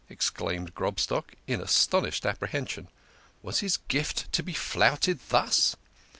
"exclaimed 0.09 0.73
Grobstock, 0.73 1.35
in 1.45 1.61
astonished 1.61 2.25
apprehension. 2.25 2.87
Was 3.43 3.59
his 3.59 3.77
gift 3.87 4.31
to 4.33 4.41
be 4.41 4.53
flouted 4.53 5.19
thus 5.29 5.75